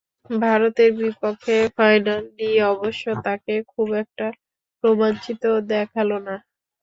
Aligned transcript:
ভারতের 0.39 0.91
বিপক্ষে 0.99 1.55
ফাইনাল 1.77 2.21
নিয়ে 2.37 2.59
অবশ্য 2.73 3.03
তাঁকে 3.25 3.55
খুব 3.71 3.87
একটা 4.03 4.25
রোমাঞ্চিত 4.83 5.43
দেখাল 5.71 6.09
না। 6.27 6.35